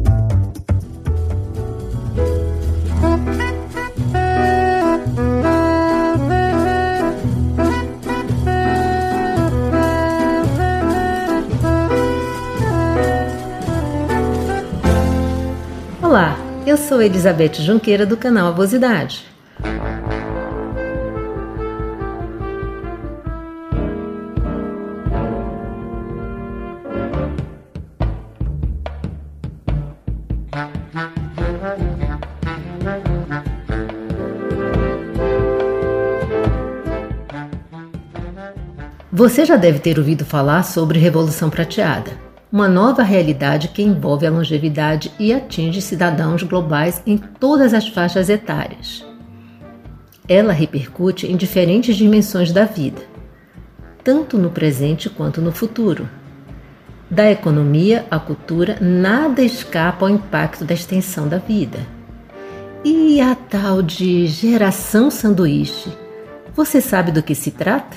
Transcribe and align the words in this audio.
Olá, 16.01 16.37
eu 16.65 16.77
sou 16.77 17.03
Elizabeth 17.03 17.55
Junqueira 17.55 18.07
do 18.07 18.17
canal 18.17 18.47
Avosidade. 18.47 19.28
Você 39.13 39.45
já 39.45 39.57
deve 39.57 39.81
ter 39.81 39.99
ouvido 39.99 40.25
falar 40.25 40.63
sobre 40.63 40.99
Revolução 40.99 41.51
Prateada, 41.51 42.13
uma 42.53 42.69
nova 42.69 43.03
realidade 43.03 43.69
que 43.69 43.83
envolve 43.83 44.27
a 44.27 44.31
longevidade 44.31 45.13
e 45.19 45.33
atinge 45.33 45.83
cidadãos 45.83 46.43
globais 46.43 47.03
em 47.05 47.19
todas 47.19 47.75
as 47.75 47.89
faixas 47.89 48.29
etárias. 48.29 49.05
Ela 50.29 50.53
repercute 50.53 51.27
em 51.27 51.37
diferentes 51.37 51.97
dimensões 51.97 52.53
da 52.53 52.65
vida, 52.65 53.03
tanto 54.05 54.39
no 54.39 54.51
presente 54.51 55.11
quanto 55.11 55.41
no 55.41 55.51
futuro. 55.51 56.09
Da 57.11 57.31
economia 57.31 58.07
à 58.11 58.19
cultura, 58.19 58.77
nada 58.81 59.41
escapa 59.43 60.05
ao 60.05 60.11
impacto 60.11 60.65
da 60.65 60.75
extensão 60.75 61.27
da 61.27 61.39
vida. 61.39 61.79
E 62.85 63.19
a 63.21 63.35
tal 63.35 63.83
de 63.83 64.27
geração 64.27 65.11
sanduíche? 65.11 65.91
Você 66.55 66.81
sabe 66.83 67.11
do 67.11 67.23
que 67.23 67.35
se 67.35 67.51
trata? 67.51 67.97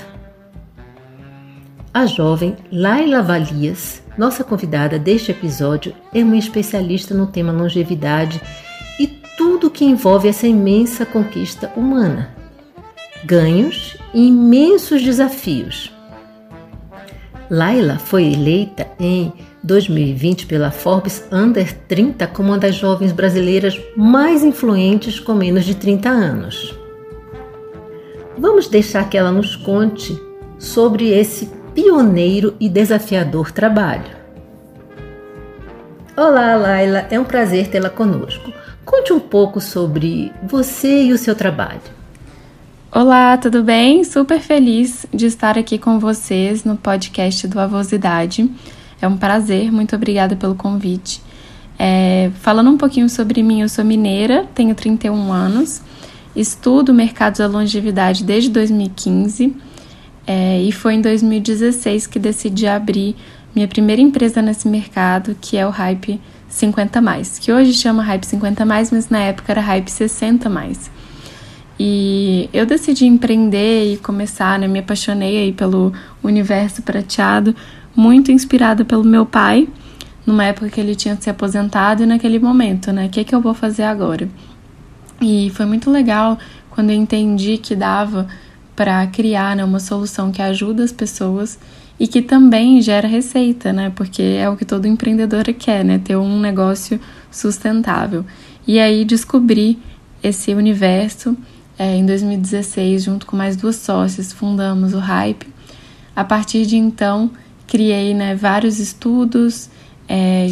A 1.93 2.05
jovem 2.05 2.55
Laila 2.71 3.21
Valias, 3.21 4.01
nossa 4.17 4.45
convidada 4.45 4.97
deste 4.97 5.31
episódio, 5.31 5.93
é 6.13 6.23
uma 6.23 6.37
especialista 6.37 7.13
no 7.13 7.27
tema 7.27 7.51
longevidade 7.51 8.41
e 8.97 9.07
tudo 9.37 9.69
que 9.69 9.83
envolve 9.83 10.29
essa 10.29 10.47
imensa 10.47 11.05
conquista 11.05 11.69
humana. 11.75 12.33
Ganhos 13.25 13.97
e 14.13 14.27
imensos 14.27 15.03
desafios. 15.03 15.91
Laila 17.51 17.99
foi 17.99 18.31
eleita 18.31 18.87
em 18.97 19.33
2020 19.61 20.45
pela 20.45 20.71
Forbes 20.71 21.21
Under 21.29 21.77
30 21.79 22.25
como 22.27 22.47
uma 22.47 22.57
das 22.57 22.75
jovens 22.75 23.11
brasileiras 23.11 23.77
mais 23.97 24.41
influentes 24.41 25.19
com 25.19 25.33
menos 25.33 25.65
de 25.65 25.75
30 25.75 26.07
anos. 26.07 26.73
Vamos 28.37 28.69
deixar 28.69 29.09
que 29.09 29.17
ela 29.17 29.33
nos 29.33 29.57
conte 29.57 30.17
sobre 30.57 31.09
esse 31.09 31.49
pioneiro 31.75 32.55
e 32.57 32.69
desafiador 32.69 33.51
trabalho. 33.51 34.15
Olá, 36.15 36.55
Laila, 36.55 37.05
é 37.11 37.19
um 37.19 37.25
prazer 37.25 37.67
tê-la 37.67 37.89
conosco. 37.89 38.53
Conte 38.85 39.11
um 39.11 39.19
pouco 39.19 39.59
sobre 39.59 40.31
você 40.41 41.03
e 41.03 41.11
o 41.11 41.17
seu 41.17 41.35
trabalho. 41.35 42.00
Olá, 42.93 43.37
tudo 43.37 43.63
bem? 43.63 44.03
Super 44.03 44.41
feliz 44.41 45.05
de 45.13 45.25
estar 45.25 45.57
aqui 45.57 45.77
com 45.77 45.97
vocês 45.97 46.65
no 46.65 46.75
podcast 46.75 47.47
do 47.47 47.57
Avosidade. 47.57 48.51
É 49.01 49.07
um 49.07 49.15
prazer, 49.15 49.71
muito 49.71 49.95
obrigada 49.95 50.35
pelo 50.35 50.55
convite. 50.55 51.21
É, 51.79 52.29
falando 52.41 52.69
um 52.69 52.75
pouquinho 52.77 53.07
sobre 53.07 53.41
mim, 53.41 53.61
eu 53.61 53.69
sou 53.69 53.85
mineira, 53.85 54.45
tenho 54.53 54.75
31 54.75 55.31
anos, 55.31 55.81
estudo 56.35 56.93
mercados 56.93 57.39
da 57.39 57.47
longevidade 57.47 58.25
desde 58.25 58.49
2015 58.49 59.55
é, 60.27 60.61
e 60.61 60.73
foi 60.73 60.95
em 60.95 61.01
2016 61.01 62.07
que 62.07 62.19
decidi 62.19 62.67
abrir 62.67 63.15
minha 63.55 63.69
primeira 63.69 64.01
empresa 64.01 64.41
nesse 64.41 64.67
mercado, 64.67 65.33
que 65.39 65.55
é 65.55 65.65
o 65.65 65.69
Hype 65.69 66.19
50 66.49 66.99
mais, 66.99 67.39
que 67.39 67.53
hoje 67.53 67.71
chama 67.73 68.03
Hype 68.03 68.25
50 68.25 68.65
mais, 68.65 68.91
mas 68.91 69.07
na 69.07 69.19
época 69.19 69.53
era 69.53 69.61
Hype 69.61 69.87
60 69.87 70.49
mais. 70.49 70.91
E 71.83 72.47
eu 72.53 72.63
decidi 72.63 73.07
empreender 73.07 73.91
e 73.91 73.97
começar, 73.97 74.59
né? 74.59 74.67
Me 74.67 74.77
apaixonei 74.77 75.35
aí 75.39 75.51
pelo 75.51 75.91
universo 76.23 76.83
prateado, 76.83 77.55
muito 77.95 78.31
inspirada 78.31 78.85
pelo 78.85 79.03
meu 79.03 79.25
pai, 79.25 79.67
numa 80.23 80.45
época 80.45 80.69
que 80.69 80.79
ele 80.79 80.93
tinha 80.93 81.17
se 81.19 81.27
aposentado 81.27 82.03
e 82.03 82.05
naquele 82.05 82.37
momento, 82.37 82.91
né? 82.91 83.07
O 83.07 83.09
que, 83.09 83.21
é 83.21 83.23
que 83.23 83.33
eu 83.33 83.41
vou 83.41 83.55
fazer 83.55 83.81
agora? 83.81 84.29
E 85.19 85.51
foi 85.55 85.65
muito 85.65 85.89
legal 85.89 86.37
quando 86.69 86.91
eu 86.91 86.95
entendi 86.95 87.57
que 87.57 87.75
dava 87.75 88.27
para 88.75 89.07
criar 89.07 89.55
né, 89.55 89.65
uma 89.65 89.79
solução 89.79 90.31
que 90.31 90.39
ajuda 90.39 90.83
as 90.83 90.91
pessoas 90.91 91.57
e 91.99 92.07
que 92.07 92.21
também 92.21 92.79
gera 92.79 93.07
receita, 93.07 93.73
né? 93.73 93.91
Porque 93.95 94.21
é 94.21 94.47
o 94.47 94.55
que 94.55 94.65
todo 94.65 94.85
empreendedor 94.85 95.45
quer, 95.45 95.83
né? 95.83 95.97
Ter 95.97 96.15
um 96.15 96.39
negócio 96.39 96.99
sustentável. 97.31 98.23
E 98.67 98.79
aí 98.79 99.03
descobri 99.03 99.79
esse 100.21 100.53
universo 100.53 101.35
é, 101.77 101.95
em 101.95 102.05
2016, 102.05 103.03
junto 103.03 103.25
com 103.25 103.35
mais 103.35 103.55
duas 103.55 103.77
sócias, 103.77 104.31
fundamos 104.31 104.93
o 104.93 104.99
Hype. 104.99 105.47
A 106.15 106.23
partir 106.23 106.65
de 106.65 106.77
então, 106.77 107.31
criei 107.67 108.13
né, 108.13 108.35
vários 108.35 108.79
estudos, 108.79 109.69
é, 110.07 110.51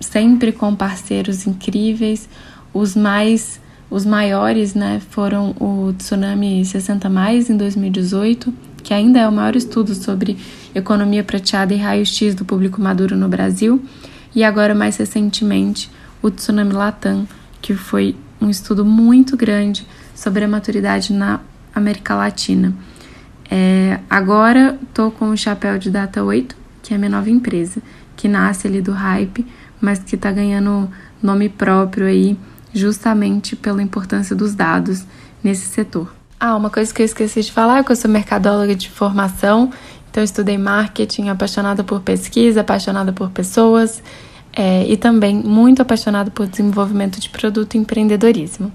sempre 0.00 0.52
com 0.52 0.74
parceiros 0.74 1.46
incríveis, 1.46 2.28
os 2.74 2.94
mais 2.94 3.60
os 3.88 4.04
maiores 4.04 4.74
né, 4.74 5.00
foram 5.10 5.54
o 5.60 5.92
Tsunami 5.96 6.64
60 6.64 7.08
Mais 7.08 7.48
em 7.48 7.56
2018, 7.56 8.52
que 8.82 8.92
ainda 8.92 9.20
é 9.20 9.28
o 9.28 9.32
maior 9.32 9.54
estudo 9.54 9.94
sobre 9.94 10.36
economia 10.74 11.22
prateada 11.22 11.72
e 11.72 11.76
raio-x 11.76 12.34
do 12.34 12.44
público 12.44 12.80
maduro 12.80 13.16
no 13.16 13.28
Brasil, 13.28 13.80
e 14.34 14.42
agora 14.42 14.74
mais 14.74 14.96
recentemente 14.96 15.88
o 16.20 16.30
Tsunami 16.30 16.72
Latam, 16.72 17.28
que 17.62 17.74
foi 17.74 18.16
um 18.40 18.50
estudo 18.50 18.84
muito 18.84 19.36
grande 19.36 19.86
sobre 20.16 20.42
a 20.44 20.48
maturidade 20.48 21.12
na 21.12 21.40
América 21.74 22.14
Latina. 22.14 22.74
É, 23.48 24.00
agora 24.10 24.78
estou 24.82 25.10
com 25.10 25.28
o 25.28 25.36
chapéu 25.36 25.78
de 25.78 25.90
Data 25.90 26.24
8, 26.24 26.56
que 26.82 26.92
é 26.92 26.96
a 26.96 26.98
minha 26.98 27.10
nova 27.10 27.30
empresa, 27.30 27.80
que 28.16 28.26
nasce 28.26 28.66
ali 28.66 28.80
do 28.80 28.92
hype, 28.92 29.46
mas 29.80 30.00
que 30.00 30.16
está 30.16 30.32
ganhando 30.32 30.90
nome 31.22 31.48
próprio 31.48 32.06
aí 32.06 32.36
justamente 32.72 33.54
pela 33.54 33.82
importância 33.82 34.34
dos 34.34 34.54
dados 34.54 35.04
nesse 35.44 35.66
setor. 35.66 36.12
Ah, 36.40 36.56
uma 36.56 36.70
coisa 36.70 36.92
que 36.92 37.02
eu 37.02 37.06
esqueci 37.06 37.42
de 37.42 37.52
falar 37.52 37.78
é 37.78 37.84
que 37.84 37.92
eu 37.92 37.96
sou 37.96 38.10
mercadóloga 38.10 38.74
de 38.74 38.90
formação, 38.90 39.70
então 40.10 40.22
eu 40.22 40.24
estudei 40.24 40.58
marketing, 40.58 41.28
apaixonada 41.28 41.84
por 41.84 42.00
pesquisa, 42.00 42.62
apaixonada 42.62 43.12
por 43.12 43.30
pessoas 43.30 44.02
é, 44.52 44.86
e 44.86 44.96
também 44.96 45.36
muito 45.36 45.82
apaixonada 45.82 46.30
por 46.30 46.46
desenvolvimento 46.46 47.20
de 47.20 47.28
produto 47.28 47.74
e 47.74 47.78
empreendedorismo. 47.78 48.72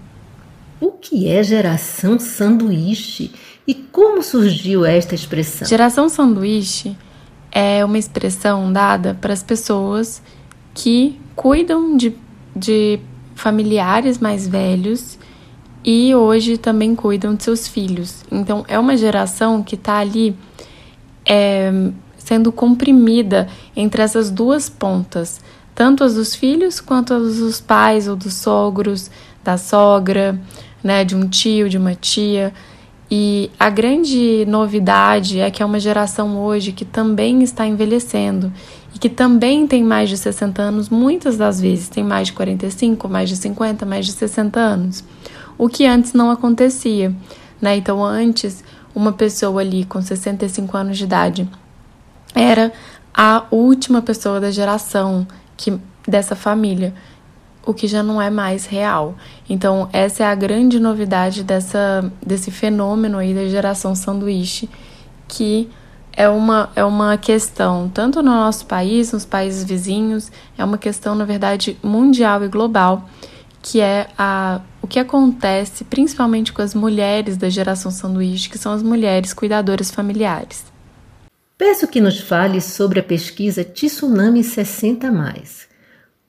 Que 1.01 1.27
é 1.27 1.43
geração 1.43 2.19
sanduíche 2.19 3.31
e 3.65 3.73
como 3.73 4.21
surgiu 4.21 4.85
esta 4.85 5.15
expressão? 5.15 5.67
Geração 5.67 6.07
sanduíche 6.07 6.95
é 7.51 7.83
uma 7.83 7.97
expressão 7.97 8.71
dada 8.71 9.17
para 9.19 9.33
as 9.33 9.41
pessoas 9.41 10.21
que 10.73 11.19
cuidam 11.35 11.97
de, 11.97 12.15
de 12.55 12.99
familiares 13.35 14.19
mais 14.19 14.47
velhos 14.47 15.17
e 15.83 16.13
hoje 16.13 16.57
também 16.57 16.95
cuidam 16.95 17.33
de 17.33 17.43
seus 17.43 17.67
filhos. 17.67 18.23
Então 18.31 18.63
é 18.67 18.77
uma 18.77 18.95
geração 18.95 19.63
que 19.63 19.75
está 19.75 19.97
ali 19.97 20.35
é, 21.25 21.71
sendo 22.15 22.51
comprimida 22.51 23.47
entre 23.75 24.03
essas 24.03 24.29
duas 24.29 24.69
pontas, 24.69 25.41
tanto 25.73 26.03
as 26.03 26.13
dos 26.13 26.35
filhos 26.35 26.79
quanto 26.79 27.13
as 27.13 27.37
dos 27.37 27.59
pais 27.59 28.07
ou 28.07 28.15
dos 28.15 28.35
sogros, 28.35 29.09
da 29.43 29.57
sogra, 29.57 30.39
né, 30.83 31.03
de 31.03 31.15
um 31.15 31.27
tio, 31.27 31.69
de 31.69 31.77
uma 31.77 31.95
tia. 31.95 32.53
E 33.09 33.51
a 33.59 33.69
grande 33.69 34.45
novidade 34.47 35.39
é 35.39 35.51
que 35.51 35.61
é 35.61 35.65
uma 35.65 35.79
geração 35.79 36.39
hoje 36.39 36.71
que 36.71 36.85
também 36.85 37.43
está 37.43 37.67
envelhecendo 37.67 38.51
e 38.95 38.99
que 38.99 39.09
também 39.09 39.67
tem 39.67 39.83
mais 39.83 40.09
de 40.09 40.17
60 40.17 40.61
anos, 40.61 40.89
muitas 40.89 41.37
das 41.37 41.59
vezes 41.59 41.89
tem 41.89 42.03
mais 42.03 42.27
de 42.27 42.33
45, 42.33 43.09
mais 43.09 43.29
de 43.29 43.35
50, 43.35 43.85
mais 43.85 44.05
de 44.05 44.13
60 44.13 44.59
anos, 44.59 45.03
o 45.57 45.67
que 45.67 45.85
antes 45.85 46.13
não 46.13 46.31
acontecia, 46.31 47.13
né? 47.61 47.75
Então, 47.75 48.03
antes, 48.03 48.63
uma 48.93 49.13
pessoa 49.13 49.61
ali 49.61 49.85
com 49.85 50.01
65 50.01 50.75
anos 50.75 50.97
de 50.97 51.03
idade 51.03 51.49
era 52.33 52.71
a 53.13 53.45
última 53.51 54.01
pessoa 54.01 54.39
da 54.39 54.51
geração 54.51 55.27
que 55.55 55.77
dessa 56.07 56.35
família, 56.35 56.93
o 57.65 57.73
que 57.73 57.87
já 57.87 58.01
não 58.01 58.21
é 58.21 58.29
mais 58.29 58.65
real. 58.65 59.15
Então, 59.49 59.89
essa 59.93 60.23
é 60.23 60.27
a 60.27 60.35
grande 60.35 60.79
novidade 60.79 61.43
dessa, 61.43 62.11
desse 62.25 62.51
fenômeno 62.51 63.17
aí 63.17 63.33
da 63.33 63.45
geração 63.45 63.93
sanduíche 63.95 64.69
que 65.31 65.69
é 66.13 66.27
uma, 66.27 66.69
é 66.75 66.83
uma 66.83 67.17
questão, 67.17 67.89
tanto 67.89 68.21
no 68.21 68.31
nosso 68.31 68.65
país, 68.65 69.13
nos 69.13 69.25
países 69.25 69.63
vizinhos, 69.63 70.29
é 70.57 70.63
uma 70.63 70.77
questão, 70.77 71.15
na 71.15 71.23
verdade, 71.23 71.77
mundial 71.81 72.43
e 72.43 72.49
global, 72.49 73.09
que 73.61 73.79
é 73.79 74.07
a, 74.17 74.59
o 74.81 74.87
que 74.87 74.99
acontece 74.99 75.85
principalmente 75.85 76.51
com 76.51 76.61
as 76.61 76.75
mulheres 76.75 77.37
da 77.37 77.49
geração 77.49 77.89
sanduíche, 77.89 78.49
que 78.49 78.57
são 78.57 78.73
as 78.73 78.83
mulheres 78.83 79.33
cuidadoras 79.33 79.89
familiares. 79.89 80.65
Peço 81.57 81.87
que 81.87 82.01
nos 82.01 82.19
fale 82.19 82.59
sobre 82.59 82.99
a 82.99 83.03
pesquisa 83.03 83.63
Tsunami 83.63 84.43
60. 84.43 85.70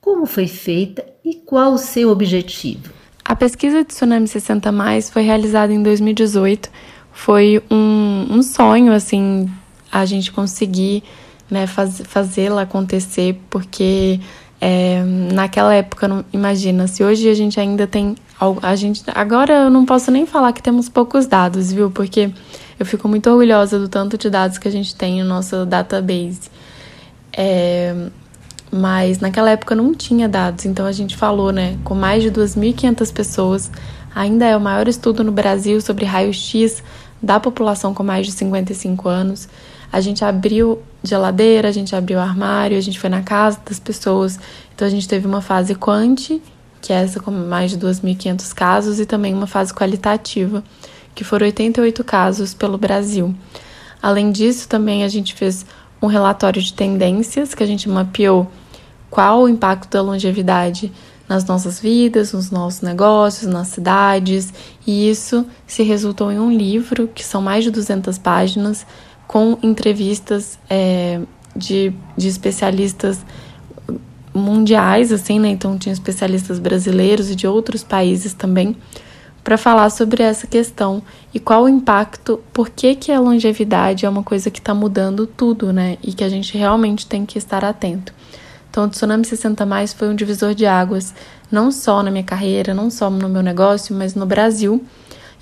Como 0.02 0.26
foi 0.26 0.48
feita 0.48 1.04
e 1.24 1.36
qual 1.36 1.74
o 1.74 1.78
seu 1.78 2.10
objetivo? 2.10 2.90
A 3.24 3.36
pesquisa 3.36 3.84
Tsunami 3.84 4.26
60 4.26 4.68
foi 5.12 5.22
realizada 5.22 5.72
em 5.72 5.80
2018. 5.80 6.68
Foi 7.12 7.62
um, 7.70 8.26
um 8.28 8.42
sonho, 8.42 8.92
assim, 8.92 9.48
a 9.92 10.04
gente 10.04 10.32
conseguir 10.32 11.04
né, 11.48 11.68
faz, 11.68 12.02
fazê-la 12.04 12.62
acontecer, 12.62 13.40
porque 13.48 14.18
é, 14.60 15.04
naquela 15.32 15.72
época, 15.72 16.08
não, 16.08 16.24
imagina, 16.32 16.88
se 16.88 17.04
hoje 17.04 17.28
a 17.28 17.34
gente 17.34 17.60
ainda 17.60 17.86
tem. 17.86 18.16
A 18.60 18.74
gente, 18.74 19.04
agora 19.14 19.54
eu 19.54 19.70
não 19.70 19.86
posso 19.86 20.10
nem 20.10 20.26
falar 20.26 20.52
que 20.52 20.60
temos 20.60 20.88
poucos 20.88 21.26
dados, 21.26 21.72
viu? 21.72 21.92
Porque 21.92 22.28
eu 22.76 22.84
fico 22.84 23.06
muito 23.06 23.30
orgulhosa 23.30 23.78
do 23.78 23.88
tanto 23.88 24.18
de 24.18 24.28
dados 24.28 24.58
que 24.58 24.66
a 24.66 24.70
gente 24.72 24.96
tem 24.96 25.22
no 25.22 25.28
nosso 25.28 25.64
database. 25.64 26.50
É, 27.32 28.10
mas 28.72 29.20
naquela 29.20 29.50
época 29.50 29.74
não 29.74 29.94
tinha 29.94 30.26
dados, 30.26 30.64
então 30.64 30.86
a 30.86 30.92
gente 30.92 31.14
falou, 31.14 31.52
né, 31.52 31.76
com 31.84 31.94
mais 31.94 32.22
de 32.22 32.30
2.500 32.30 33.12
pessoas. 33.12 33.70
Ainda 34.14 34.46
é 34.46 34.56
o 34.56 34.60
maior 34.60 34.88
estudo 34.88 35.22
no 35.22 35.30
Brasil 35.30 35.78
sobre 35.82 36.06
raio-x 36.06 36.82
da 37.22 37.38
população 37.38 37.92
com 37.92 38.02
mais 38.02 38.26
de 38.26 38.32
55 38.32 39.08
anos. 39.08 39.46
A 39.92 40.00
gente 40.00 40.24
abriu 40.24 40.82
geladeira, 41.04 41.68
a 41.68 41.72
gente 41.72 41.94
abriu 41.94 42.18
armário, 42.18 42.78
a 42.78 42.80
gente 42.80 42.98
foi 42.98 43.10
na 43.10 43.22
casa 43.22 43.60
das 43.64 43.78
pessoas. 43.78 44.38
Então 44.74 44.88
a 44.88 44.90
gente 44.90 45.06
teve 45.06 45.26
uma 45.26 45.42
fase 45.42 45.74
quanti, 45.74 46.42
que 46.80 46.94
é 46.94 46.96
essa 46.96 47.20
com 47.20 47.30
mais 47.30 47.70
de 47.70 47.78
2.500 47.78 48.54
casos, 48.54 48.98
e 48.98 49.04
também 49.04 49.34
uma 49.34 49.46
fase 49.46 49.72
qualitativa, 49.74 50.64
que 51.14 51.24
foram 51.24 51.46
88 51.46 52.02
casos 52.04 52.54
pelo 52.54 52.78
Brasil. 52.78 53.34
Além 54.02 54.32
disso, 54.32 54.66
também 54.66 55.04
a 55.04 55.08
gente 55.08 55.34
fez 55.34 55.66
um 56.00 56.06
relatório 56.06 56.60
de 56.60 56.72
tendências, 56.72 57.54
que 57.54 57.62
a 57.62 57.66
gente 57.66 57.88
mapeou 57.88 58.50
qual 59.12 59.42
o 59.42 59.48
impacto 59.48 59.90
da 59.90 60.00
longevidade 60.00 60.90
nas 61.28 61.44
nossas 61.44 61.78
vidas, 61.78 62.32
nos 62.32 62.50
nossos 62.50 62.80
negócios, 62.80 63.46
nas 63.46 63.68
cidades, 63.68 64.54
e 64.86 65.06
isso 65.10 65.44
se 65.66 65.82
resultou 65.82 66.32
em 66.32 66.38
um 66.38 66.50
livro 66.50 67.06
que 67.14 67.22
são 67.22 67.42
mais 67.42 67.62
de 67.62 67.70
200 67.70 68.16
páginas 68.16 68.86
com 69.26 69.58
entrevistas 69.62 70.58
é, 70.68 71.20
de, 71.54 71.92
de 72.16 72.26
especialistas 72.26 73.18
mundiais, 74.32 75.12
assim, 75.12 75.38
né? 75.38 75.50
Então 75.50 75.76
tinha 75.76 75.92
especialistas 75.92 76.58
brasileiros 76.58 77.30
e 77.30 77.36
de 77.36 77.46
outros 77.46 77.84
países 77.84 78.32
também 78.32 78.74
para 79.44 79.58
falar 79.58 79.90
sobre 79.90 80.22
essa 80.22 80.46
questão 80.46 81.02
e 81.34 81.38
qual 81.38 81.64
o 81.64 81.68
impacto, 81.68 82.40
por 82.50 82.70
que, 82.70 82.94
que 82.94 83.12
a 83.12 83.20
longevidade 83.20 84.06
é 84.06 84.08
uma 84.08 84.22
coisa 84.22 84.50
que 84.50 84.58
está 84.58 84.72
mudando 84.72 85.26
tudo, 85.26 85.70
né? 85.70 85.98
E 86.02 86.14
que 86.14 86.24
a 86.24 86.30
gente 86.30 86.56
realmente 86.56 87.06
tem 87.06 87.26
que 87.26 87.36
estar 87.36 87.62
atento. 87.62 88.14
Então, 88.72 88.86
o 88.86 88.88
Tsunami 88.88 89.22
60 89.22 89.66
Mais 89.66 89.92
foi 89.92 90.08
um 90.08 90.14
divisor 90.14 90.54
de 90.54 90.64
águas, 90.64 91.14
não 91.50 91.70
só 91.70 92.02
na 92.02 92.10
minha 92.10 92.24
carreira, 92.24 92.72
não 92.72 92.88
só 92.88 93.10
no 93.10 93.28
meu 93.28 93.42
negócio, 93.42 93.94
mas 93.94 94.14
no 94.14 94.24
Brasil. 94.24 94.82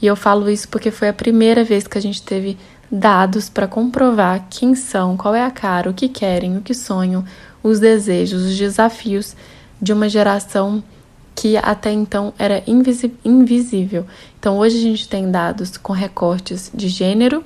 E 0.02 0.06
eu 0.08 0.16
falo 0.16 0.50
isso 0.50 0.68
porque 0.68 0.90
foi 0.90 1.10
a 1.10 1.12
primeira 1.12 1.62
vez 1.62 1.86
que 1.86 1.96
a 1.96 2.02
gente 2.02 2.22
teve 2.24 2.58
dados 2.90 3.48
para 3.48 3.68
comprovar 3.68 4.48
quem 4.50 4.74
são, 4.74 5.16
qual 5.16 5.32
é 5.32 5.44
a 5.44 5.50
cara, 5.52 5.88
o 5.88 5.94
que 5.94 6.08
querem, 6.08 6.56
o 6.56 6.60
que 6.60 6.74
sonham, 6.74 7.24
os 7.62 7.78
desejos, 7.78 8.42
os 8.42 8.58
desafios 8.58 9.36
de 9.80 9.92
uma 9.92 10.08
geração 10.08 10.82
que 11.32 11.56
até 11.56 11.92
então 11.92 12.34
era 12.36 12.64
invisível. 13.24 14.04
Então 14.40 14.58
hoje 14.58 14.76
a 14.76 14.82
gente 14.82 15.08
tem 15.08 15.30
dados 15.30 15.76
com 15.76 15.92
recortes 15.92 16.68
de 16.74 16.88
gênero, 16.88 17.44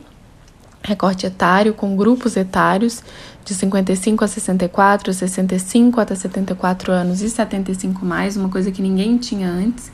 recorte 0.84 1.26
etário, 1.26 1.72
com 1.72 1.96
grupos 1.96 2.36
etários 2.36 3.02
de 3.44 3.54
55 3.54 4.22
a 4.22 4.28
64, 4.28 5.12
65 5.12 6.00
até 6.00 6.14
74 6.14 6.92
anos 6.92 7.22
e 7.22 7.30
75 7.30 8.04
mais, 8.04 8.36
uma 8.36 8.50
coisa 8.50 8.70
que 8.70 8.82
ninguém 8.82 9.16
tinha 9.16 9.48
antes. 9.50 9.90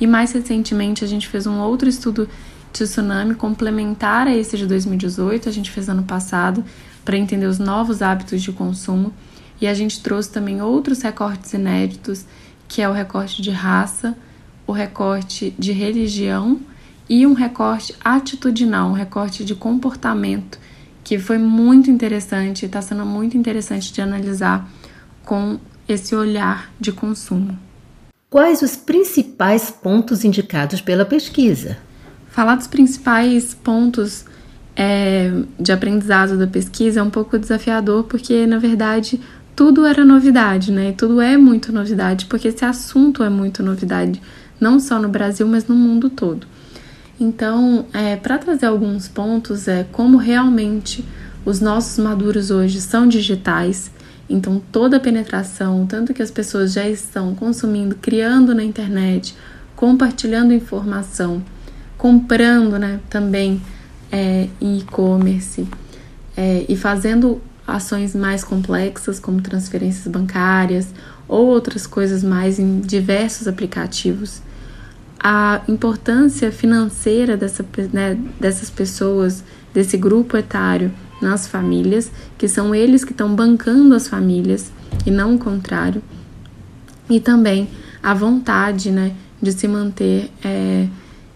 E 0.00 0.06
mais 0.06 0.32
recentemente 0.32 1.04
a 1.04 1.08
gente 1.08 1.28
fez 1.28 1.46
um 1.46 1.60
outro 1.60 1.88
estudo 1.88 2.28
Tsunami 2.72 3.34
complementar 3.34 4.26
a 4.26 4.34
esse 4.34 4.56
de 4.56 4.66
2018, 4.66 5.48
a 5.48 5.52
gente 5.52 5.70
fez 5.70 5.88
ano 5.88 6.02
passado, 6.02 6.64
para 7.04 7.16
entender 7.16 7.46
os 7.46 7.58
novos 7.58 8.02
hábitos 8.02 8.42
de 8.42 8.50
consumo. 8.50 9.12
E 9.60 9.66
a 9.66 9.74
gente 9.74 10.02
trouxe 10.02 10.30
também 10.30 10.60
outros 10.60 11.02
recortes 11.02 11.52
inéditos, 11.52 12.24
que 12.66 12.82
é 12.82 12.88
o 12.88 12.92
recorte 12.92 13.42
de 13.42 13.50
raça, 13.50 14.16
o 14.66 14.72
recorte 14.72 15.54
de 15.58 15.72
religião 15.72 16.60
e 17.12 17.26
um 17.26 17.34
recorte 17.34 17.94
atitudinal, 18.02 18.88
um 18.88 18.94
recorte 18.94 19.44
de 19.44 19.54
comportamento, 19.54 20.58
que 21.04 21.18
foi 21.18 21.36
muito 21.36 21.90
interessante, 21.90 22.64
está 22.64 22.80
sendo 22.80 23.04
muito 23.04 23.36
interessante 23.36 23.92
de 23.92 24.00
analisar 24.00 24.66
com 25.22 25.60
esse 25.86 26.14
olhar 26.14 26.72
de 26.80 26.90
consumo. 26.90 27.58
Quais 28.30 28.62
os 28.62 28.76
principais 28.76 29.70
pontos 29.70 30.24
indicados 30.24 30.80
pela 30.80 31.04
pesquisa? 31.04 31.76
Falar 32.28 32.54
dos 32.54 32.66
principais 32.66 33.52
pontos 33.52 34.24
é, 34.74 35.30
de 35.60 35.70
aprendizado 35.70 36.38
da 36.38 36.46
pesquisa 36.46 37.00
é 37.00 37.02
um 37.02 37.10
pouco 37.10 37.38
desafiador, 37.38 38.04
porque 38.04 38.46
na 38.46 38.58
verdade 38.58 39.20
tudo 39.54 39.84
era 39.84 40.02
novidade, 40.02 40.72
né? 40.72 40.94
Tudo 40.96 41.20
é 41.20 41.36
muito 41.36 41.74
novidade, 41.74 42.24
porque 42.24 42.48
esse 42.48 42.64
assunto 42.64 43.22
é 43.22 43.28
muito 43.28 43.62
novidade, 43.62 44.18
não 44.58 44.80
só 44.80 44.98
no 44.98 45.10
Brasil, 45.10 45.46
mas 45.46 45.66
no 45.66 45.74
mundo 45.74 46.08
todo. 46.08 46.46
Então, 47.22 47.86
é, 47.92 48.16
para 48.16 48.38
trazer 48.38 48.66
alguns 48.66 49.08
pontos, 49.08 49.68
é 49.68 49.84
como 49.92 50.16
realmente 50.16 51.04
os 51.44 51.60
nossos 51.60 52.02
maduros 52.02 52.50
hoje 52.50 52.80
são 52.80 53.06
digitais. 53.06 53.90
Então, 54.28 54.60
toda 54.72 54.96
a 54.96 55.00
penetração, 55.00 55.86
tanto 55.86 56.14
que 56.14 56.22
as 56.22 56.30
pessoas 56.30 56.72
já 56.72 56.88
estão 56.88 57.34
consumindo, 57.34 57.94
criando 57.94 58.54
na 58.54 58.64
internet, 58.64 59.34
compartilhando 59.76 60.52
informação 60.52 61.42
comprando 62.02 62.80
né, 62.80 62.98
também 63.08 63.62
é, 64.10 64.48
em 64.60 64.78
e-commerce 64.78 65.68
é, 66.36 66.66
e 66.68 66.76
fazendo 66.76 67.40
ações 67.64 68.12
mais 68.12 68.42
complexas, 68.42 69.20
como 69.20 69.40
transferências 69.40 70.08
bancárias 70.08 70.88
ou 71.28 71.46
outras 71.46 71.86
coisas 71.86 72.24
mais 72.24 72.58
em 72.58 72.80
diversos 72.80 73.46
aplicativos. 73.46 74.42
A 75.22 75.62
importância 75.68 76.50
financeira 76.50 77.36
dessa, 77.36 77.64
né, 77.92 78.18
dessas 78.40 78.68
pessoas, 78.68 79.44
desse 79.72 79.96
grupo 79.96 80.36
etário 80.36 80.90
nas 81.20 81.46
famílias, 81.46 82.10
que 82.36 82.48
são 82.48 82.74
eles 82.74 83.04
que 83.04 83.12
estão 83.12 83.34
bancando 83.34 83.94
as 83.94 84.08
famílias 84.08 84.72
e 85.06 85.10
não 85.10 85.36
o 85.36 85.38
contrário. 85.38 86.02
E 87.08 87.20
também 87.20 87.68
a 88.02 88.12
vontade 88.12 88.90
né, 88.90 89.14
de 89.40 89.52
se 89.52 89.68
manter 89.68 90.30
é, 90.44 90.88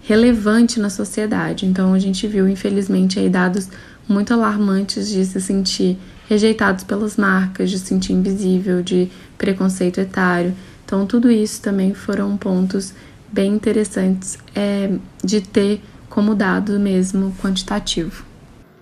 relevante 0.03 0.81
na 0.81 0.91
sociedade. 0.91 1.67
Então 1.67 1.93
a 1.93 1.99
gente 1.99 2.27
viu, 2.27 2.49
infelizmente, 2.49 3.19
aí 3.19 3.29
dados 3.29 3.69
muito 4.09 4.33
alarmantes 4.33 5.09
de 5.09 5.25
se 5.25 5.41
sentir 5.41 5.99
rejeitados 6.29 6.85
pelas 6.85 7.17
marcas, 7.17 7.71
de 7.71 7.79
se 7.79 7.87
sentir 7.87 8.13
invisível, 8.13 8.83
de 8.83 9.11
preconceito 9.39 10.01
etário. 10.01 10.55
Então 10.85 11.07
tudo 11.07 11.31
isso 11.31 11.61
também 11.61 11.95
foram 11.95 12.37
pontos 12.37 12.93
bem 13.33 13.53
interessantes 13.53 14.39
é, 14.55 14.91
de 15.25 15.41
ter 15.41 15.83
como 16.09 16.35
dado 16.35 16.79
mesmo 16.79 17.35
quantitativo. 17.43 18.25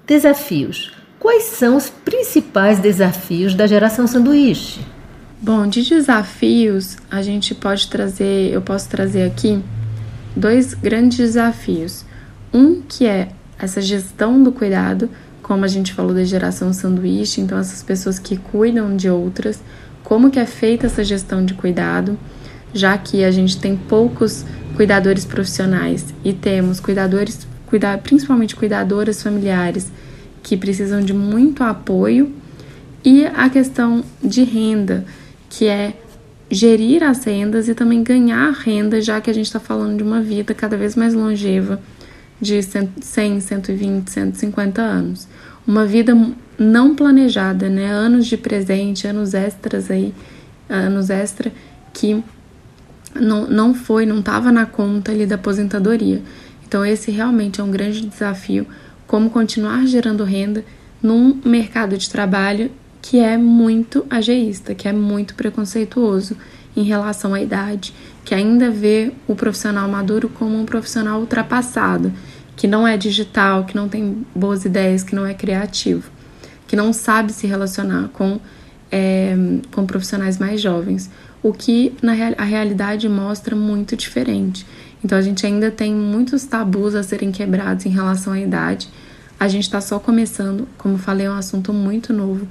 Desafios. 0.07 0.93
Quais 1.19 1.45
são 1.45 1.77
os 1.77 1.89
principais 1.89 2.79
desafios 2.79 3.55
da 3.55 3.67
geração 3.67 4.07
sanduíche? 4.07 4.81
Bom, 5.41 5.67
de 5.67 5.83
desafios 5.83 6.97
a 7.11 7.23
gente 7.23 7.55
pode 7.55 7.89
trazer, 7.89 8.53
eu 8.53 8.63
posso 8.63 8.89
trazer 8.89 9.25
aqui 9.25 9.63
dois 10.37 10.75
grandes 10.75 11.19
desafios. 11.19 12.05
Um 12.53 12.83
que 12.83 13.07
é 13.07 13.31
essa 13.59 13.81
gestão 13.81 14.43
do 14.43 14.53
cuidado, 14.53 15.09
como 15.43 15.65
a 15.65 15.69
gente 15.69 15.93
falou 15.93 16.15
da 16.15 16.25
geração 16.25 16.73
sanduíche, 16.73 17.41
então 17.41 17.59
essas 17.59 17.83
pessoas 17.83 18.19
que 18.19 18.37
cuidam 18.37 18.97
de 18.97 19.09
outras, 19.09 19.63
como 20.03 20.31
que 20.31 20.39
é 20.39 20.47
feita 20.47 20.87
essa 20.87 21.03
gestão 21.03 21.45
de 21.45 21.55
cuidado, 21.55 22.19
já 22.75 22.99
que 22.99 23.25
a 23.25 23.31
gente 23.31 23.59
tem 23.59 23.77
poucos 23.77 24.45
cuidadores 24.77 25.25
profissionais 25.25 26.13
e 26.25 26.33
temos 26.33 26.81
cuidadores, 26.81 27.47
cuida, 27.67 27.97
principalmente 27.97 28.57
cuidadoras 28.57 29.23
familiares 29.23 29.91
que 30.43 30.57
precisam 30.57 31.01
de 31.01 31.15
muito 31.15 31.63
apoio, 31.63 32.31
e 33.05 33.27
a 33.27 33.51
questão 33.51 34.03
de 34.23 34.43
renda, 34.43 35.05
que 35.51 35.69
é 35.69 35.93
gerir 36.51 37.03
as 37.03 37.25
rendas 37.25 37.69
e 37.69 37.75
também 37.75 38.03
ganhar 38.03 38.51
renda, 38.53 39.01
já 39.01 39.21
que 39.21 39.31
a 39.31 39.35
gente 39.35 39.47
está 39.47 39.61
falando 39.61 39.99
de 39.99 40.03
uma 40.03 40.23
vida 40.23 40.55
cada 40.55 40.77
vez 40.77 40.97
mais 40.97 41.13
longeva, 41.13 41.81
de 42.41 42.61
100, 42.63 43.41
120, 43.41 44.11
150 44.11 44.81
anos. 44.81 45.29
Uma 45.67 45.85
vida 45.85 46.17
não 46.59 46.95
planejada, 46.95 47.69
né? 47.69 47.87
Anos 47.87 48.27
de 48.27 48.37
presente, 48.37 49.07
anos 49.07 49.35
extras 49.35 49.91
aí, 49.91 50.15
anos 50.69 51.11
extra 51.11 51.53
que 51.93 52.23
não, 53.15 53.47
não 53.49 53.75
foi, 53.75 54.07
não 54.07 54.21
estava 54.21 54.51
na 54.51 54.67
conta 54.67 55.13
ali 55.13 55.27
da 55.27 55.37
aposentadoria. 55.37 56.23
Então 56.67 56.85
esse 56.85 57.11
realmente 57.11 57.61
é 57.61 57.65
um 57.65 57.71
grande 57.71 58.01
desafio, 58.01 58.67
como 59.07 59.31
continuar 59.31 59.87
gerando 59.87 60.25
renda 60.25 60.65
num 61.03 61.41
mercado 61.45 61.97
de 61.97 62.09
trabalho 62.09 62.71
que 63.01 63.21
é 63.21 63.37
muito 63.37 64.07
ageísta, 64.09 64.75
que 64.75 64.89
é 64.89 64.93
muito 64.93 65.35
preconceituoso 65.35 66.37
em 66.75 66.83
relação 66.83 67.35
à 67.35 67.41
idade, 67.41 67.95
que 68.25 68.35
ainda 68.35 68.71
vê 68.71 69.13
o 69.29 69.35
profissional 69.35 69.87
maduro 69.89 70.29
como 70.29 70.59
um 70.59 70.65
profissional 70.65 71.21
ultrapassado, 71.21 72.13
que 72.57 72.67
não 72.67 72.89
é 72.89 72.97
digital, 72.97 73.65
que 73.65 73.77
não 73.77 73.89
tem 73.89 74.27
boas 74.35 74.65
ideias, 74.65 75.03
que 75.03 75.15
não 75.15 75.27
é 75.27 75.35
criativo, 75.35 76.11
que 76.67 76.75
não 76.75 76.93
sabe 76.93 77.33
se 77.33 77.47
relacionar 77.47 78.09
com, 78.09 78.41
é, 78.91 79.37
com 79.71 79.85
profissionais 79.85 80.39
mais 80.39 80.61
jovens, 80.61 81.11
o 81.45 81.53
que 81.53 81.93
na 82.01 82.13
a 82.39 82.43
realidade 82.43 83.07
mostra 83.07 83.55
muito 83.55 83.95
diferente. 83.95 84.67
Então 85.05 85.19
a 85.19 85.21
gente 85.21 85.45
ainda 85.45 85.71
tem 85.71 85.95
muitos 85.95 86.45
tabus 86.45 86.95
a 86.95 87.03
serem 87.03 87.31
quebrados 87.31 87.85
em 87.85 87.91
relação 87.91 88.33
à 88.33 88.41
idade. 88.41 88.89
A 89.39 89.47
gente 89.47 89.65
está 89.65 89.79
só 89.79 89.99
começando, 89.99 90.67
como 90.79 90.97
falei, 90.97 91.27
é 91.27 91.31
um 91.31 91.37
assunto 91.37 91.71
muito 91.71 92.15
novo, 92.15 92.49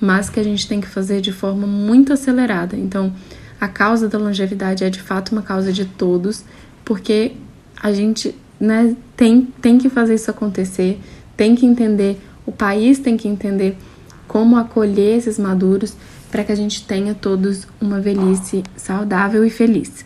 mas 0.00 0.30
que 0.30 0.38
a 0.38 0.44
gente 0.44 0.68
tem 0.68 0.80
que 0.80 0.86
fazer 0.86 1.20
de 1.20 1.32
forma 1.32 1.66
muito 1.66 2.12
acelerada. 2.12 2.76
Então, 2.76 3.12
a 3.60 3.66
causa 3.66 4.08
da 4.08 4.16
longevidade 4.16 4.84
é 4.84 4.90
de 4.90 5.02
fato 5.02 5.32
uma 5.32 5.42
causa 5.42 5.72
de 5.72 5.84
todos, 5.84 6.44
porque 6.84 7.32
a 7.82 7.92
gente 7.92 8.32
né, 8.60 8.94
tem, 9.16 9.48
tem 9.60 9.76
que 9.76 9.88
fazer 9.88 10.14
isso 10.14 10.30
acontecer, 10.30 11.00
tem 11.36 11.56
que 11.56 11.66
entender, 11.66 12.20
o 12.46 12.52
país 12.52 13.00
tem 13.00 13.16
que 13.16 13.26
entender 13.26 13.76
como 14.28 14.56
acolher 14.56 15.18
esses 15.18 15.36
maduros 15.36 15.96
para 16.30 16.44
que 16.44 16.52
a 16.52 16.56
gente 16.56 16.84
tenha 16.86 17.14
todos 17.14 17.66
uma 17.80 18.00
velhice 18.00 18.62
saudável 18.76 19.44
e 19.44 19.50
feliz. 19.50 20.04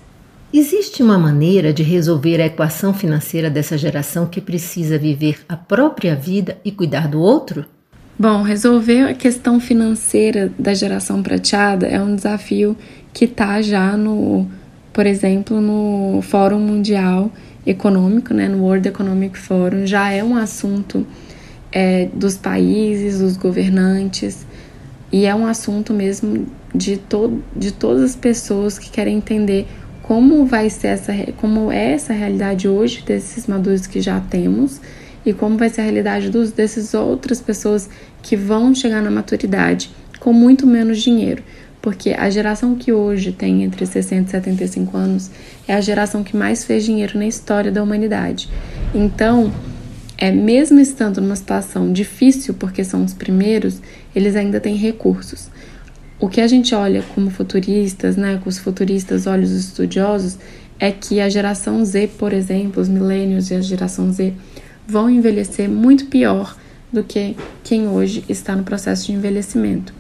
Existe 0.53 1.00
uma 1.00 1.17
maneira 1.17 1.73
de 1.73 1.83
resolver 1.83 2.41
a 2.41 2.47
equação 2.47 2.93
financeira 2.93 3.49
dessa 3.49 3.79
geração 3.79 4.27
que 4.27 4.41
precisa 4.41 4.99
viver 4.99 5.39
a 5.49 5.57
própria 5.57 6.17
vida 6.17 6.59
e 6.65 6.73
cuidar 6.73 7.07
do 7.07 7.21
outro? 7.21 7.65
Bom, 8.19 8.43
resolver 8.43 9.05
a 9.05 9.15
questão 9.15 9.61
financeira 9.61 10.53
da 10.59 10.75
geração 10.75 11.23
prateada 11.23 11.87
é 11.87 12.03
um 12.03 12.17
desafio 12.17 12.77
que 13.12 13.27
está 13.27 13.62
já 13.62 13.97
no, 13.97 14.47
por 14.93 15.07
exemplo, 15.07 15.61
no 15.61 16.21
Fórum 16.21 16.59
Mundial 16.59 17.31
Econômico, 17.65 18.35
né, 18.35 18.49
no 18.49 18.65
World 18.65 18.89
Economic 18.89 19.39
Forum, 19.39 19.87
já 19.87 20.11
é 20.11 20.25
um 20.25 20.37
assunto 20.37 21.07
é, 21.71 22.09
dos 22.12 22.37
países, 22.37 23.21
dos 23.21 23.37
governantes, 23.37 24.45
e 25.12 25.26
é 25.26 25.35
um 25.35 25.47
assunto 25.47 25.93
mesmo 25.93 26.47
de, 26.75 26.97
to 26.97 27.43
de 27.57 27.73
todas 27.73 28.02
as 28.02 28.17
pessoas 28.17 28.79
que 28.79 28.90
querem 28.90 29.17
entender 29.17 29.67
como 30.02 30.45
vai 30.45 30.69
ser 30.71 30.88
essa, 30.88 31.12
como 31.37 31.71
é 31.71 31.93
essa 31.93 32.12
realidade 32.12 32.69
hoje 32.69 33.02
desses 33.05 33.47
maduros 33.47 33.87
que 33.87 34.00
já 34.00 34.21
temos 34.21 34.81
e 35.25 35.33
como 35.33 35.57
vai 35.57 35.69
ser 35.69 35.83
a 35.83 35.85
realidade 35.85 36.31
dos, 36.31 36.52
dessas 36.52 36.95
outras 36.95 37.40
pessoas 37.40 37.88
que 38.23 38.37
vão 38.37 38.75
chegar 38.75 39.02
na 39.02 39.11
maturidade 39.11 39.90
com 40.19 40.33
muito 40.33 40.67
menos 40.67 41.00
dinheiro 41.00 41.43
porque 41.83 42.11
a 42.11 42.29
geração 42.29 42.75
que 42.75 42.93
hoje 42.93 43.33
tem 43.33 43.62
entre 43.62 43.87
60 43.87 44.29
e 44.29 44.31
75 44.31 44.97
anos 44.97 45.31
é 45.67 45.75
a 45.75 45.81
geração 45.81 46.23
que 46.23 46.37
mais 46.37 46.64
fez 46.64 46.85
dinheiro 46.85 47.19
na 47.19 47.26
história 47.26 47.73
da 47.73 47.83
humanidade. 47.83 48.50
Então, 48.95 49.50
é 50.19 50.31
mesmo 50.31 50.79
estando 50.79 51.21
numa 51.21 51.37
situação 51.37 51.90
difícil, 51.90 52.52
porque 52.52 52.85
são 52.85 53.02
os 53.02 53.14
primeiros, 53.14 53.81
eles 54.14 54.37
ainda 54.37 54.61
têm 54.61 54.76
recursos. 54.76 55.49
O 56.19 56.29
que 56.29 56.40
a 56.40 56.47
gente 56.47 56.75
olha 56.75 57.02
como 57.14 57.31
futuristas, 57.31 58.17
né, 58.17 58.38
com 58.43 58.49
os 58.49 58.59
futuristas 58.59 59.26
olhos 59.26 59.50
estudiosos, 59.52 60.38
é 60.79 60.90
que 60.90 61.21
a 61.21 61.29
geração 61.29 61.85
Z, 61.85 62.11
por 62.19 62.33
exemplo, 62.33 62.81
os 62.81 62.88
milênios 62.88 63.50
e 63.50 63.55
a 63.55 63.61
geração 63.61 64.12
Z 64.12 64.33
vão 64.87 65.09
envelhecer 65.09 65.69
muito 65.69 66.07
pior 66.07 66.57
do 66.93 67.05
que 67.05 67.37
quem 67.62 67.87
hoje 67.87 68.25
está 68.29 68.57
no 68.57 68.64
processo 68.64 69.07
de 69.07 69.12
envelhecimento. 69.12 69.95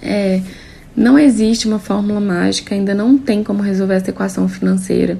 É, 0.00 0.40
não 0.96 1.18
existe 1.18 1.68
uma 1.68 1.78
fórmula 1.78 2.20
mágica, 2.20 2.74
ainda 2.74 2.94
não 2.94 3.18
tem 3.18 3.44
como 3.44 3.62
resolver 3.62 3.94
essa 3.94 4.10
equação 4.10 4.48
financeira. 4.48 5.18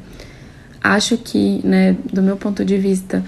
Acho 0.83 1.17
que, 1.17 1.61
né, 1.65 1.97
do 2.13 2.23
meu 2.23 2.37
ponto 2.37 2.65
de 2.65 2.79
vista, 2.79 3.25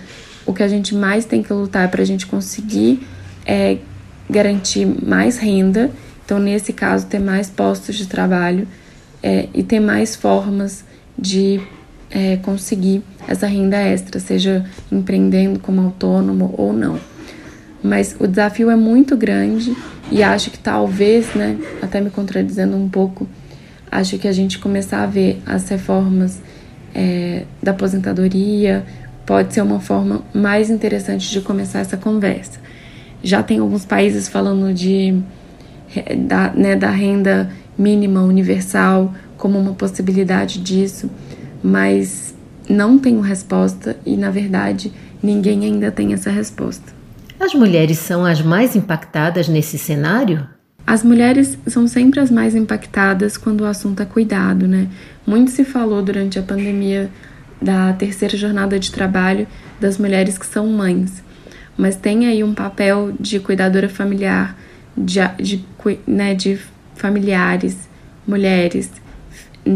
o 0.46 0.54
que 0.54 0.62
a 0.62 0.68
gente 0.68 0.94
mais 0.94 1.24
tem 1.24 1.42
que 1.42 1.52
lutar 1.52 1.84
é 1.84 1.88
para 1.88 2.02
a 2.02 2.04
gente 2.04 2.26
conseguir 2.26 3.06
é, 3.44 3.78
garantir 4.30 4.86
mais 4.86 5.38
renda. 5.38 5.90
Então, 6.24 6.38
nesse 6.38 6.72
caso, 6.72 7.06
ter 7.06 7.18
mais 7.18 7.50
postos 7.50 7.96
de 7.96 8.06
trabalho 8.06 8.66
é, 9.22 9.48
e 9.52 9.62
ter 9.62 9.80
mais 9.80 10.14
formas 10.14 10.84
de 11.18 11.60
é, 12.10 12.36
conseguir 12.36 13.02
essa 13.28 13.46
renda 13.46 13.76
extra, 13.76 14.18
seja 14.18 14.64
empreendendo 14.90 15.58
como 15.58 15.80
autônomo 15.80 16.54
ou 16.56 16.72
não. 16.72 16.98
Mas 17.82 18.14
o 18.18 18.26
desafio 18.26 18.70
é 18.70 18.76
muito 18.76 19.16
grande 19.16 19.74
e 20.10 20.22
acho 20.22 20.50
que 20.50 20.58
talvez, 20.58 21.34
né, 21.34 21.56
até 21.80 22.00
me 22.00 22.10
contradizendo 22.10 22.76
um 22.76 22.88
pouco, 22.88 23.28
acho 23.90 24.18
que 24.18 24.28
a 24.28 24.32
gente 24.32 24.58
começar 24.58 25.02
a 25.02 25.06
ver 25.06 25.40
as 25.46 25.68
reformas 25.68 26.40
é, 26.94 27.44
da 27.62 27.70
aposentadoria 27.70 28.84
pode 29.24 29.54
ser 29.54 29.62
uma 29.62 29.80
forma 29.80 30.22
mais 30.34 30.70
interessante 30.70 31.30
de 31.30 31.40
começar 31.40 31.80
essa 31.80 31.96
conversa. 31.96 32.58
Já 33.22 33.42
tem 33.42 33.58
alguns 33.58 33.84
países 33.84 34.28
falando 34.28 34.72
de 34.72 35.22
da, 36.26 36.52
né, 36.52 36.76
da 36.76 36.90
renda 36.90 37.50
mínima 37.76 38.22
universal 38.22 39.12
como 39.36 39.58
uma 39.58 39.72
possibilidade 39.72 40.60
disso, 40.60 41.10
mas 41.62 42.34
não 42.68 42.98
tenho 42.98 43.20
resposta 43.20 43.96
e, 44.06 44.16
na 44.16 44.30
verdade, 44.30 44.92
ninguém 45.22 45.64
ainda 45.64 45.90
tem 45.90 46.12
essa 46.12 46.30
resposta. 46.30 46.92
As 47.38 47.54
mulheres 47.54 47.98
são 47.98 48.24
as 48.24 48.42
mais 48.42 48.76
impactadas 48.76 49.48
nesse 49.48 49.78
cenário? 49.78 50.46
As 50.86 51.02
mulheres 51.02 51.58
são 51.66 51.86
sempre 51.86 52.20
as 52.20 52.30
mais 52.30 52.54
impactadas 52.54 53.36
quando 53.36 53.62
o 53.62 53.66
assunto 53.66 54.02
é 54.02 54.04
cuidado, 54.04 54.68
né? 54.68 54.88
Muito 55.26 55.50
se 55.50 55.64
falou 55.64 56.02
durante 56.02 56.38
a 56.38 56.42
pandemia 56.42 57.10
da 57.60 57.92
terceira 57.92 58.36
jornada 58.36 58.78
de 58.78 58.90
trabalho 58.90 59.46
das 59.80 59.98
mulheres 59.98 60.36
que 60.36 60.46
são 60.46 60.66
mães, 60.66 61.22
mas 61.80 61.96
tem 61.96 62.26
aí 62.26 62.44
um 62.44 62.54
papel 62.54 63.12
de 63.18 63.40
cuidadora 63.40 63.88
familiar, 63.88 64.56
de, 64.96 65.20
de, 65.38 65.64
né, 66.06 66.34
de 66.34 66.58
familiares, 66.94 67.88
mulheres, 68.26 68.90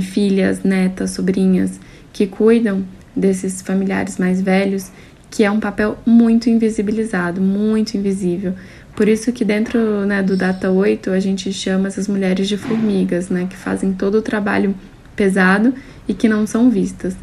filhas, 0.00 0.62
netas, 0.62 1.10
sobrinhas, 1.10 1.80
que 2.12 2.26
cuidam 2.26 2.84
desses 3.16 3.62
familiares 3.62 4.18
mais 4.18 4.40
velhos 4.40 4.90
que 5.34 5.42
é 5.42 5.50
um 5.50 5.58
papel 5.58 5.98
muito 6.06 6.48
invisibilizado, 6.48 7.40
muito 7.40 7.96
invisível. 7.96 8.54
Por 8.94 9.08
isso 9.08 9.32
que 9.32 9.44
dentro 9.44 10.06
né, 10.06 10.22
do 10.22 10.36
Data 10.36 10.70
8 10.70 11.10
a 11.10 11.18
gente 11.18 11.52
chama 11.52 11.88
essas 11.88 12.06
mulheres 12.06 12.46
de 12.46 12.56
formigas, 12.56 13.30
né, 13.30 13.48
que 13.50 13.56
fazem 13.56 13.92
todo 13.92 14.18
o 14.18 14.22
trabalho 14.22 14.72
pesado 15.16 15.74
e 16.06 16.14
que 16.14 16.28
não 16.28 16.46
são 16.46 16.70
vistas. 16.70 17.16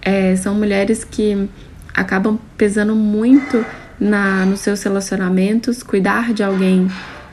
É, 0.00 0.34
são 0.36 0.54
mulheres 0.54 1.04
que 1.04 1.46
acabam 1.92 2.38
pesando 2.56 2.96
muito 2.96 3.62
na, 4.00 4.46
nos 4.46 4.60
seus 4.60 4.82
relacionamentos, 4.82 5.82
cuidar 5.82 6.32
de 6.32 6.42
alguém 6.42 6.88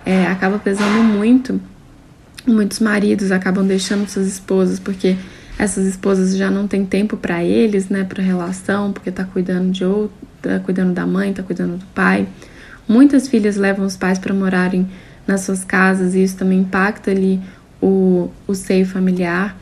é, 0.06 0.28
acaba 0.28 0.60
pesando 0.60 1.04
muito. 1.04 1.60
Muitos 2.46 2.80
maridos 2.80 3.32
acabam 3.32 3.66
deixando 3.66 4.08
suas 4.08 4.28
esposas 4.28 4.80
porque 4.80 5.16
essas 5.58 5.86
esposas 5.86 6.36
já 6.36 6.52
não 6.52 6.68
têm 6.68 6.86
tempo 6.86 7.18
para 7.18 7.44
eles, 7.44 7.90
né, 7.90 8.04
para 8.04 8.22
relação, 8.22 8.92
porque 8.92 9.12
tá 9.12 9.24
cuidando 9.26 9.72
de 9.72 9.84
outro, 9.84 10.16
tá 10.42 10.60
cuidando 10.60 10.94
da 10.94 11.06
mãe, 11.06 11.34
tá 11.34 11.42
cuidando 11.42 11.78
do 11.78 11.86
pai. 11.88 12.28
Muitas 12.88 13.28
filhas 13.28 13.58
levam 13.58 13.86
os 13.86 13.98
pais 13.98 14.20
para 14.20 14.34
morarem 14.34 14.88
nas 15.26 15.42
suas 15.42 15.64
casas 15.66 16.16
e 16.16 16.24
isso 16.24 16.38
também 16.38 16.60
impacta 16.60 17.12
ali 17.12 17.42
o, 17.82 18.30
o 18.46 18.54
seio 18.54 18.86
familiar. 18.86 19.58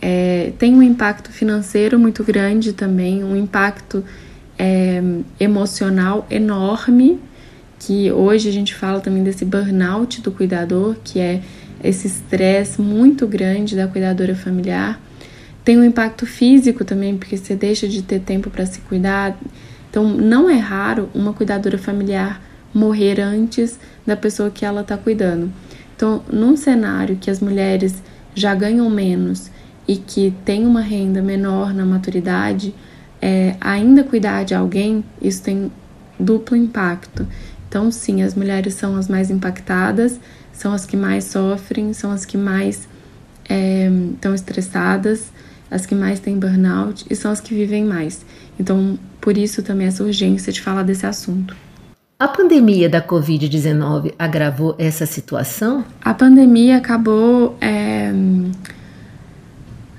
É, 0.00 0.52
tem 0.58 0.74
um 0.74 0.82
impacto 0.82 1.30
financeiro 1.30 1.98
muito 1.98 2.24
grande 2.24 2.72
também, 2.72 3.22
um 3.22 3.36
impacto 3.36 4.04
é, 4.64 5.02
emocional 5.40 6.24
enorme, 6.30 7.18
que 7.80 8.12
hoje 8.12 8.48
a 8.48 8.52
gente 8.52 8.72
fala 8.72 9.00
também 9.00 9.24
desse 9.24 9.44
burnout 9.44 10.22
do 10.22 10.30
cuidador, 10.30 10.94
que 11.02 11.18
é 11.18 11.42
esse 11.82 12.06
estresse 12.06 12.80
muito 12.80 13.26
grande 13.26 13.74
da 13.74 13.88
cuidadora 13.88 14.36
familiar. 14.36 15.00
Tem 15.64 15.76
um 15.76 15.82
impacto 15.82 16.26
físico 16.26 16.84
também, 16.84 17.18
porque 17.18 17.36
você 17.36 17.56
deixa 17.56 17.88
de 17.88 18.02
ter 18.02 18.20
tempo 18.20 18.50
para 18.50 18.64
se 18.64 18.78
cuidar. 18.82 19.36
Então, 19.90 20.08
não 20.08 20.48
é 20.48 20.58
raro 20.58 21.10
uma 21.12 21.32
cuidadora 21.32 21.76
familiar 21.76 22.40
morrer 22.72 23.20
antes 23.20 23.80
da 24.06 24.16
pessoa 24.16 24.48
que 24.48 24.64
ela 24.64 24.82
está 24.82 24.96
cuidando. 24.96 25.52
Então, 25.96 26.22
num 26.32 26.56
cenário 26.56 27.16
que 27.16 27.32
as 27.32 27.40
mulheres 27.40 28.00
já 28.32 28.54
ganham 28.54 28.88
menos 28.88 29.50
e 29.88 29.96
que 29.96 30.32
tem 30.44 30.64
uma 30.64 30.80
renda 30.80 31.20
menor 31.20 31.74
na 31.74 31.84
maturidade, 31.84 32.72
é, 33.22 33.54
ainda 33.60 34.02
cuidar 34.02 34.44
de 34.44 34.52
alguém, 34.52 35.04
isso 35.20 35.44
tem 35.44 35.70
duplo 36.18 36.56
impacto. 36.56 37.24
Então, 37.68 37.90
sim, 37.92 38.22
as 38.22 38.34
mulheres 38.34 38.74
são 38.74 38.96
as 38.96 39.06
mais 39.06 39.30
impactadas, 39.30 40.18
são 40.52 40.72
as 40.72 40.84
que 40.84 40.96
mais 40.96 41.24
sofrem, 41.24 41.92
são 41.92 42.10
as 42.10 42.24
que 42.24 42.36
mais 42.36 42.88
estão 44.12 44.32
é, 44.32 44.34
estressadas, 44.34 45.32
as 45.70 45.86
que 45.86 45.94
mais 45.94 46.18
têm 46.18 46.38
burnout 46.38 47.06
e 47.08 47.14
são 47.14 47.30
as 47.30 47.40
que 47.40 47.54
vivem 47.54 47.84
mais. 47.84 48.26
Então, 48.58 48.98
por 49.20 49.38
isso 49.38 49.62
também 49.62 49.86
essa 49.86 50.02
urgência 50.02 50.52
de 50.52 50.60
falar 50.60 50.82
desse 50.82 51.06
assunto. 51.06 51.56
A 52.18 52.28
pandemia 52.28 52.88
da 52.88 53.00
Covid-19 53.00 54.14
agravou 54.18 54.74
essa 54.78 55.06
situação? 55.06 55.84
A 56.00 56.12
pandemia 56.12 56.76
acabou. 56.76 57.56
É, 57.60 58.12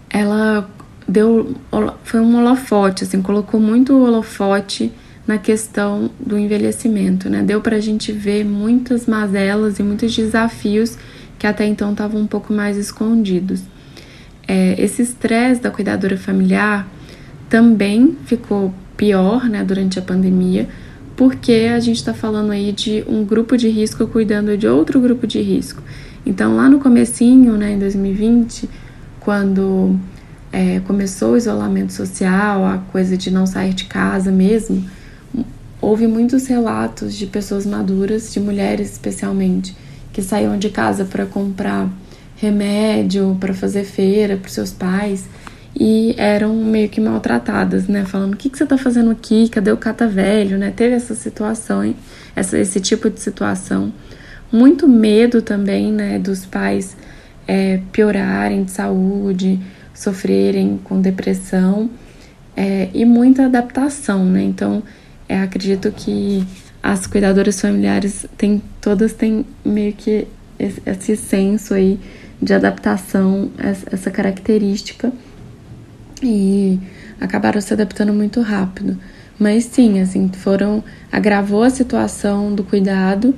ela 0.10 0.70
deu. 1.08 1.56
Foi 2.04 2.20
um 2.20 2.38
holofote, 2.38 3.04
assim, 3.04 3.22
colocou 3.22 3.60
muito 3.60 3.94
holofote 3.94 4.92
na 5.26 5.38
questão 5.38 6.10
do 6.20 6.38
envelhecimento, 6.38 7.30
né? 7.30 7.42
Deu 7.42 7.62
para 7.62 7.78
a 7.78 7.80
gente 7.80 8.12
ver 8.12 8.44
muitas 8.44 9.06
mazelas 9.06 9.80
e 9.80 9.84
muitos 9.84 10.16
desafios 10.16 10.98
que 11.40 11.48
até 11.48 11.66
então 11.66 11.92
estavam 11.92 12.22
um 12.22 12.28
pouco 12.28 12.54
mais 12.54 12.78
escondidos. 12.78 13.62
É, 14.48 14.76
esse 14.78 15.02
estresse 15.02 15.62
da 15.62 15.72
cuidadora 15.72 16.18
familiar 16.18 16.88
também 17.50 18.18
ficou 18.26 18.74
pior, 18.98 19.50
né, 19.50 19.64
durante 19.64 20.00
a 20.00 20.02
pandemia, 20.02 20.68
porque 21.16 21.70
a 21.74 21.80
gente 21.80 21.98
está 21.98 22.14
falando 22.14 22.52
aí 22.52 22.72
de 22.72 23.04
um 23.08 23.24
grupo 23.24 23.58
de 23.58 23.70
risco 23.70 24.08
cuidando 24.08 24.58
de 24.58 24.68
outro 24.68 25.00
grupo 25.00 25.28
de 25.28 25.42
risco. 25.42 25.82
Então, 26.26 26.56
lá 26.56 26.70
no 26.70 26.80
comecinho, 26.80 27.54
né, 27.54 27.74
em 27.74 27.80
2020, 27.80 28.70
quando 29.20 30.00
é, 30.54 30.80
começou 30.82 31.34
o 31.34 31.38
isolamento 31.38 31.92
social, 31.92 32.64
a 32.64 32.78
coisa 32.92 33.18
de 33.18 33.32
não 33.32 33.48
sair 33.48 33.74
de 33.74 33.86
casa 33.86 34.32
mesmo, 34.32 34.86
houve 35.82 36.06
muitos 36.06 36.46
relatos 36.46 37.16
de 37.16 37.26
pessoas 37.26 37.66
maduras, 37.66 38.32
de 38.32 38.40
mulheres 38.40 38.92
especialmente, 38.92 39.76
que 40.14 40.22
saíam 40.22 40.58
de 40.60 40.70
casa 40.70 41.06
para 41.06 41.26
comprar 41.26 41.90
remédio, 42.38 43.36
para 43.40 43.54
fazer 43.54 43.84
feira 43.84 44.38
para 44.38 44.50
seus 44.50 44.72
pais 44.72 45.26
e 45.76 46.14
eram 46.18 46.54
meio 46.56 46.88
que 46.88 47.02
maltratadas, 47.02 47.88
né? 47.88 48.06
Falando: 48.06 48.34
o 48.34 48.38
que, 48.38 48.48
que 48.48 48.58
você 48.58 48.64
está 48.64 48.78
fazendo 48.78 49.10
aqui? 49.10 49.50
Cadê 49.50 49.72
o 49.72 49.78
cata 49.78 50.08
velho? 50.08 50.58
Né? 50.58 50.72
Teve 50.76 50.94
essa 50.94 51.16
situação, 51.16 51.96
essa, 52.36 52.60
esse 52.60 52.80
tipo 52.80 53.10
de 53.10 53.20
situação. 53.20 53.92
Muito 54.52 54.88
medo 54.88 55.42
também, 55.42 55.92
né? 55.92 56.20
Dos 56.20 56.46
pais 56.46 56.96
é, 57.48 57.80
piorarem 57.92 58.64
de 58.64 58.72
saúde, 58.72 59.60
sofrerem 59.94 60.80
com 60.84 61.00
depressão 61.02 61.90
é, 62.56 62.90
e 62.94 63.06
muita 63.06 63.46
adaptação, 63.46 64.26
né? 64.26 64.44
Então, 64.44 64.84
é, 65.28 65.40
acredito 65.40 65.92
que 65.92 66.46
as 66.82 67.08
cuidadoras 67.08 67.60
familiares 67.60 68.26
têm, 68.38 68.62
todas 68.82 69.14
têm 69.14 69.46
meio 69.64 69.94
que 69.94 70.28
esse, 70.60 70.82
esse 70.86 71.16
senso 71.16 71.74
aí 71.74 72.00
de 72.42 72.54
adaptação, 72.54 73.50
essa 73.58 74.12
característica 74.12 75.12
e 76.22 76.80
acabaram 77.20 77.62
se 77.62 77.74
adaptando 77.74 78.14
muito 78.14 78.42
rápido. 78.42 78.98
Mas 79.40 79.66
sim, 79.66 80.00
assim, 80.00 80.30
foram 80.30 80.84
agravou 81.12 81.64
a 81.64 81.70
situação 81.70 82.54
do 82.54 82.64
cuidado 82.64 83.34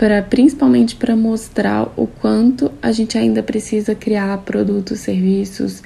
para 0.00 0.22
principalmente 0.22 0.96
para 0.96 1.14
mostrar 1.14 1.92
o 1.94 2.06
quanto 2.06 2.72
a 2.80 2.90
gente 2.90 3.18
ainda 3.18 3.42
precisa 3.42 3.94
criar 3.94 4.38
produtos, 4.38 5.00
serviços 5.00 5.82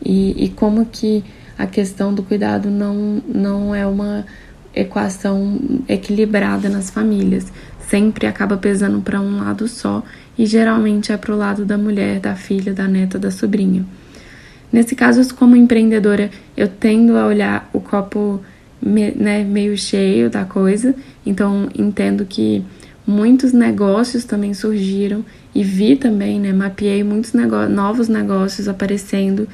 e, 0.00 0.44
e 0.44 0.48
como 0.50 0.86
que 0.86 1.24
a 1.58 1.66
questão 1.66 2.14
do 2.14 2.22
cuidado 2.22 2.70
não, 2.70 3.20
não 3.26 3.74
é 3.74 3.84
uma 3.84 4.24
equação 4.72 5.58
equilibrada 5.88 6.68
nas 6.68 6.90
famílias. 6.90 7.52
Sempre 7.88 8.28
acaba 8.28 8.56
pesando 8.56 9.00
para 9.00 9.20
um 9.20 9.38
lado 9.38 9.66
só 9.66 10.00
e 10.38 10.46
geralmente 10.46 11.10
é 11.10 11.16
para 11.16 11.34
o 11.34 11.36
lado 11.36 11.64
da 11.64 11.76
mulher, 11.76 12.20
da 12.20 12.36
filha, 12.36 12.72
da 12.72 12.86
neta, 12.86 13.18
da 13.18 13.32
sobrinha. 13.32 13.84
Nesse 14.72 14.94
caso, 14.94 15.34
como 15.34 15.56
empreendedora, 15.56 16.30
eu 16.56 16.68
tendo 16.68 17.16
a 17.16 17.26
olhar 17.26 17.68
o 17.72 17.80
copo 17.80 18.40
né, 18.80 19.42
meio 19.42 19.76
cheio 19.76 20.30
da 20.30 20.44
coisa, 20.44 20.94
então 21.24 21.68
entendo 21.76 22.24
que 22.24 22.64
muitos 23.06 23.52
negócios 23.52 24.24
também 24.24 24.52
surgiram 24.52 25.24
e 25.54 25.62
vi 25.62 25.96
também, 25.96 26.40
né, 26.40 26.52
mapeei 26.52 27.04
muitos 27.04 27.32
negócios, 27.32 27.74
novos 27.74 28.08
negócios 28.08 28.68
aparecendo 28.68 29.48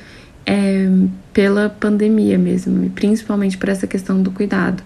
é, 0.47 0.89
pela 1.33 1.69
pandemia 1.69 2.39
mesmo, 2.39 2.91
principalmente 2.91 3.59
por 3.59 3.69
essa 3.69 3.87
questão 3.87 4.23
do 4.23 4.31
cuidado. 4.31 4.83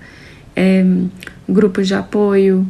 É, 0.55 0.85
grupos 1.49 1.87
de 1.87 1.95
apoio, 1.95 2.67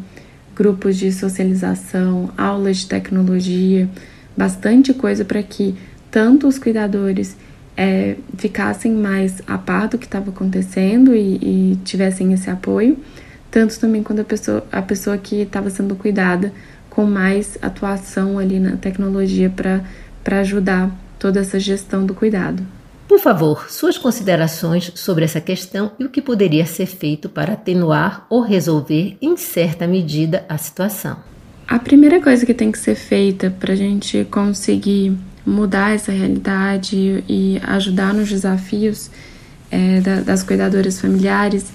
grupos 0.54 0.96
de 0.96 1.12
socialização, 1.12 2.30
aulas 2.36 2.78
de 2.78 2.86
tecnologia, 2.86 3.88
bastante 4.36 4.92
coisa 4.92 5.24
para 5.24 5.42
que 5.42 5.74
tanto 6.10 6.46
os 6.46 6.58
cuidadores 6.58 7.36
é, 7.76 8.16
ficassem 8.38 8.92
mais 8.92 9.42
a 9.46 9.58
par 9.58 9.88
do 9.88 9.98
que 9.98 10.06
estava 10.06 10.30
acontecendo 10.30 11.14
e, 11.14 11.36
e, 11.36 11.78
tivessem 11.84 12.32
esse 12.32 12.48
apoio, 12.48 12.96
tanto 13.50 13.78
também 13.78 14.02
quando 14.02 14.20
a 14.20 14.24
pessoa, 14.24 14.66
a 14.70 14.82
pessoa 14.82 15.16
que 15.18 15.42
estava 15.42 15.70
sendo 15.70 15.96
cuidada 15.96 16.52
com 16.90 17.04
mais 17.04 17.58
atuação 17.60 18.38
ali 18.38 18.58
na 18.58 18.76
tecnologia 18.76 19.50
para 19.50 20.40
ajudar 20.40 20.90
toda 21.18 21.40
essa 21.40 21.58
gestão 21.60 22.06
do 22.06 22.14
cuidado. 22.14 22.66
Por 23.08 23.20
favor, 23.20 23.70
suas 23.70 23.96
considerações 23.96 24.90
sobre 24.94 25.24
essa 25.24 25.40
questão 25.40 25.92
e 25.98 26.04
o 26.04 26.08
que 26.08 26.20
poderia 26.20 26.66
ser 26.66 26.86
feito 26.86 27.28
para 27.28 27.52
atenuar 27.52 28.26
ou 28.28 28.40
resolver 28.40 29.16
em 29.22 29.36
certa 29.36 29.86
medida 29.86 30.44
a 30.48 30.58
situação. 30.58 31.18
A 31.68 31.78
primeira 31.78 32.20
coisa 32.20 32.44
que 32.44 32.54
tem 32.54 32.72
que 32.72 32.78
ser 32.78 32.94
feita 32.94 33.50
para 33.50 33.72
a 33.72 33.76
gente 33.76 34.24
conseguir 34.30 35.16
mudar 35.44 35.94
essa 35.94 36.10
realidade 36.10 37.24
e 37.28 37.60
ajudar 37.62 38.12
nos 38.12 38.28
desafios 38.28 39.10
é, 39.70 40.00
das 40.00 40.42
cuidadoras 40.42 41.00
familiares 41.00 41.66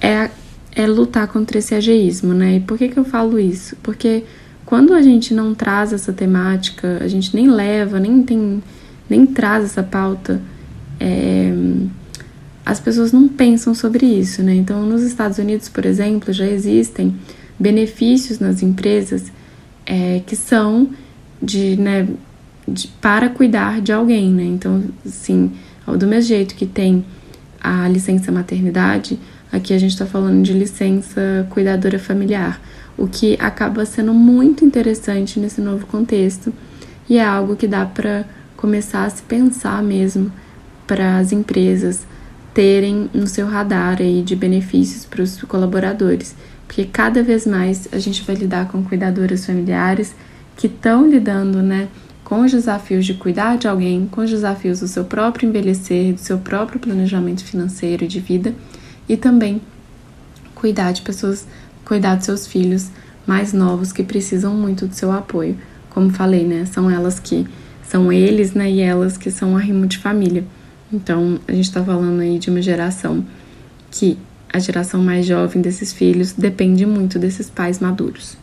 é, 0.00 0.30
é 0.74 0.86
lutar 0.86 1.28
contra 1.28 1.58
esse 1.58 1.74
ageísmo, 1.74 2.32
né? 2.32 2.56
E 2.56 2.60
por 2.60 2.78
que, 2.78 2.88
que 2.88 2.98
eu 2.98 3.04
falo 3.04 3.38
isso? 3.38 3.76
Porque 3.82 4.24
quando 4.64 4.94
a 4.94 5.02
gente 5.02 5.34
não 5.34 5.54
traz 5.54 5.92
essa 5.92 6.12
temática, 6.12 6.98
a 7.00 7.08
gente 7.08 7.34
nem 7.34 7.50
leva, 7.50 8.00
nem 8.00 8.22
tem, 8.22 8.62
nem 9.08 9.26
traz 9.26 9.64
essa 9.64 9.82
pauta 9.82 10.40
é, 11.02 11.52
as 12.64 12.78
pessoas 12.78 13.12
não 13.12 13.26
pensam 13.26 13.74
sobre 13.74 14.06
isso, 14.06 14.42
né? 14.42 14.54
Então, 14.54 14.86
nos 14.86 15.02
Estados 15.02 15.38
Unidos, 15.38 15.68
por 15.68 15.84
exemplo, 15.84 16.32
já 16.32 16.46
existem 16.46 17.16
benefícios 17.58 18.38
nas 18.38 18.62
empresas 18.62 19.32
é, 19.84 20.22
que 20.24 20.36
são 20.36 20.90
de, 21.42 21.76
né, 21.76 22.08
de, 22.68 22.86
para 23.00 23.28
cuidar 23.28 23.80
de 23.80 23.92
alguém, 23.92 24.30
né? 24.30 24.44
Então, 24.44 24.84
assim, 25.04 25.50
do 25.98 26.06
mesmo 26.06 26.28
jeito 26.28 26.54
que 26.54 26.66
tem 26.66 27.04
a 27.60 27.88
licença 27.88 28.30
maternidade, 28.30 29.18
aqui 29.52 29.74
a 29.74 29.78
gente 29.78 29.92
está 29.92 30.06
falando 30.06 30.42
de 30.42 30.54
licença 30.54 31.46
cuidadora 31.50 31.98
familiar, 31.98 32.60
o 32.96 33.06
que 33.06 33.36
acaba 33.38 33.84
sendo 33.84 34.14
muito 34.14 34.64
interessante 34.64 35.38
nesse 35.38 35.60
novo 35.60 35.86
contexto 35.86 36.52
e 37.08 37.18
é 37.18 37.24
algo 37.24 37.54
que 37.54 37.66
dá 37.66 37.84
para 37.84 38.24
começar 38.56 39.04
a 39.04 39.10
se 39.10 39.22
pensar 39.22 39.82
mesmo 39.82 40.32
para 40.86 41.18
as 41.18 41.32
empresas 41.32 42.06
terem 42.54 43.10
no 43.12 43.26
seu 43.26 43.46
radar 43.46 43.98
aí 44.00 44.22
de 44.22 44.36
benefícios 44.36 45.04
para 45.04 45.22
os 45.22 45.40
colaboradores, 45.42 46.34
porque 46.66 46.84
cada 46.84 47.22
vez 47.22 47.46
mais 47.46 47.88
a 47.92 47.98
gente 47.98 48.22
vai 48.22 48.36
lidar 48.36 48.68
com 48.68 48.82
cuidadoras 48.82 49.44
familiares 49.44 50.14
que 50.56 50.66
estão 50.66 51.08
lidando, 51.08 51.62
né, 51.62 51.88
com 52.24 52.42
os 52.42 52.52
desafios 52.52 53.04
de 53.04 53.14
cuidar 53.14 53.56
de 53.56 53.66
alguém, 53.66 54.06
com 54.10 54.20
os 54.20 54.30
desafios 54.30 54.80
do 54.80 54.88
seu 54.88 55.04
próprio 55.04 55.48
envelhecer, 55.48 56.14
do 56.14 56.20
seu 56.20 56.38
próprio 56.38 56.78
planejamento 56.78 57.44
financeiro 57.44 58.04
e 58.04 58.08
de 58.08 58.20
vida, 58.20 58.54
e 59.12 59.16
também 59.18 59.60
cuidar 60.54 60.92
de 60.92 61.02
pessoas, 61.02 61.46
cuidar 61.84 62.14
dos 62.14 62.24
seus 62.24 62.46
filhos 62.46 62.88
mais 63.26 63.52
novos 63.52 63.92
que 63.92 64.02
precisam 64.02 64.54
muito 64.54 64.86
do 64.86 64.94
seu 64.94 65.12
apoio. 65.12 65.58
Como 65.90 66.08
falei, 66.08 66.46
né, 66.46 66.64
são 66.64 66.90
elas 66.90 67.20
que 67.20 67.46
são 67.82 68.10
eles, 68.10 68.54
né, 68.54 68.70
e 68.70 68.80
elas 68.80 69.18
que 69.18 69.30
são 69.30 69.52
o 69.52 69.56
arrimo 69.58 69.86
de 69.86 69.98
família. 69.98 70.44
Então, 70.90 71.38
a 71.46 71.52
gente 71.52 71.66
está 71.66 71.84
falando 71.84 72.20
aí 72.20 72.38
de 72.38 72.48
uma 72.48 72.62
geração 72.62 73.22
que 73.90 74.16
a 74.50 74.58
geração 74.58 75.02
mais 75.02 75.26
jovem 75.26 75.60
desses 75.60 75.92
filhos 75.92 76.32
depende 76.32 76.86
muito 76.86 77.18
desses 77.18 77.50
pais 77.50 77.80
maduros. 77.80 78.38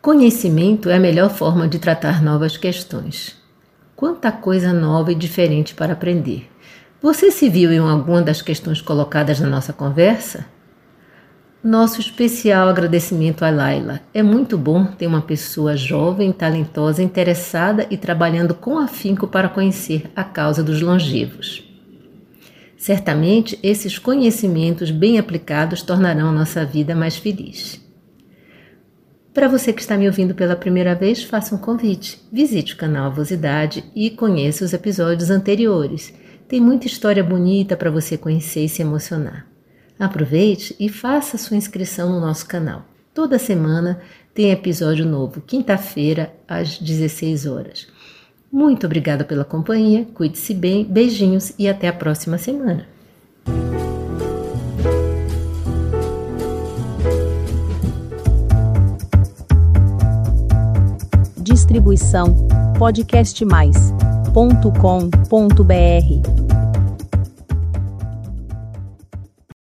Conhecimento 0.00 0.88
é 0.88 0.96
a 0.96 1.00
melhor 1.00 1.30
forma 1.30 1.68
de 1.68 1.78
tratar 1.78 2.20
novas 2.20 2.56
questões. 2.56 3.36
Quanta 3.94 4.32
coisa 4.32 4.72
nova 4.72 5.12
e 5.12 5.14
diferente 5.14 5.76
para 5.76 5.92
aprender. 5.92 6.50
Você 7.02 7.32
se 7.32 7.48
viu 7.48 7.72
em 7.72 7.78
alguma 7.78 8.22
das 8.22 8.40
questões 8.40 8.80
colocadas 8.80 9.40
na 9.40 9.48
nossa 9.48 9.72
conversa? 9.72 10.46
Nosso 11.60 12.00
especial 12.00 12.68
agradecimento 12.68 13.44
a 13.44 13.50
Laila. 13.50 14.00
É 14.14 14.22
muito 14.22 14.56
bom 14.56 14.84
ter 14.84 15.08
uma 15.08 15.20
pessoa 15.20 15.76
jovem, 15.76 16.30
talentosa, 16.30 17.02
interessada 17.02 17.88
e 17.90 17.96
trabalhando 17.96 18.54
com 18.54 18.78
afinco 18.78 19.26
para 19.26 19.48
conhecer 19.48 20.12
a 20.14 20.22
causa 20.22 20.62
dos 20.62 20.80
longevos. 20.80 21.68
Certamente, 22.76 23.58
esses 23.64 23.98
conhecimentos 23.98 24.92
bem 24.92 25.18
aplicados 25.18 25.82
tornarão 25.82 26.30
nossa 26.30 26.64
vida 26.64 26.94
mais 26.94 27.16
feliz. 27.16 27.80
Para 29.34 29.48
você 29.48 29.72
que 29.72 29.80
está 29.80 29.96
me 29.96 30.06
ouvindo 30.06 30.36
pela 30.36 30.54
primeira 30.54 30.94
vez, 30.94 31.24
faça 31.24 31.52
um 31.52 31.58
convite. 31.58 32.20
Visite 32.30 32.74
o 32.74 32.76
canal 32.76 33.06
Avosidade 33.06 33.82
e 33.92 34.08
conheça 34.10 34.64
os 34.64 34.72
episódios 34.72 35.30
anteriores. 35.30 36.14
Tem 36.52 36.60
muita 36.60 36.86
história 36.86 37.24
bonita 37.24 37.78
para 37.78 37.90
você 37.90 38.18
conhecer 38.18 38.66
e 38.66 38.68
se 38.68 38.82
emocionar. 38.82 39.46
Aproveite 39.98 40.76
e 40.78 40.86
faça 40.86 41.38
sua 41.38 41.56
inscrição 41.56 42.10
no 42.10 42.20
nosso 42.20 42.46
canal. 42.46 42.84
Toda 43.14 43.38
semana 43.38 44.02
tem 44.34 44.50
episódio 44.50 45.06
novo, 45.06 45.40
quinta-feira, 45.40 46.30
às 46.46 46.78
16 46.78 47.46
horas. 47.46 47.88
Muito 48.52 48.84
obrigada 48.84 49.24
pela 49.24 49.46
companhia, 49.46 50.06
cuide-se 50.12 50.52
bem, 50.52 50.84
beijinhos 50.84 51.54
e 51.58 51.66
até 51.66 51.88
a 51.88 51.92
próxima 51.94 52.36
semana. 52.36 52.86
Distribuição 61.38 62.46
podcastmais.com.br 64.32 66.51